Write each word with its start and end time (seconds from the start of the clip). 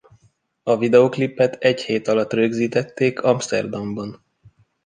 A 0.63 0.77
videoklipet 0.77 1.55
egy 1.59 1.81
hét 1.81 2.07
alatt 2.07 2.33
rögzítették 2.33 3.21
Amszterdamban. 3.23 4.23